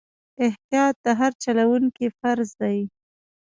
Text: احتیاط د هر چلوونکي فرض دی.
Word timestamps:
احتیاط 0.45 0.95
د 1.05 1.07
هر 1.19 1.31
چلوونکي 1.43 2.07
فرض 2.19 2.49
دی. 2.61 2.77